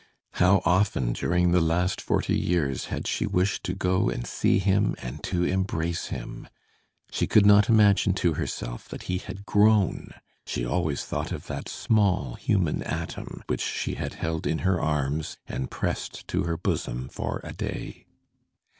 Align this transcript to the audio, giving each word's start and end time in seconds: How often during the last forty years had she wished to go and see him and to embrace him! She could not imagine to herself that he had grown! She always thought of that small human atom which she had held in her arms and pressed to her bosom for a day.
How 0.31 0.63
often 0.65 1.13
during 1.13 1.51
the 1.51 1.61
last 1.61 2.01
forty 2.01 2.35
years 2.35 2.85
had 2.85 3.05
she 3.05 3.27
wished 3.27 3.63
to 3.65 3.75
go 3.75 4.09
and 4.09 4.25
see 4.25 4.57
him 4.57 4.95
and 4.97 5.21
to 5.25 5.43
embrace 5.43 6.07
him! 6.07 6.47
She 7.11 7.27
could 7.27 7.45
not 7.45 7.69
imagine 7.69 8.15
to 8.15 8.33
herself 8.33 8.89
that 8.89 9.03
he 9.03 9.19
had 9.19 9.45
grown! 9.45 10.15
She 10.43 10.65
always 10.65 11.05
thought 11.05 11.31
of 11.31 11.45
that 11.45 11.69
small 11.69 12.33
human 12.33 12.81
atom 12.81 13.43
which 13.45 13.61
she 13.61 13.93
had 13.93 14.15
held 14.15 14.47
in 14.47 14.59
her 14.65 14.81
arms 14.81 15.37
and 15.45 15.69
pressed 15.69 16.27
to 16.29 16.45
her 16.45 16.57
bosom 16.57 17.07
for 17.07 17.39
a 17.43 17.53
day. 17.53 18.07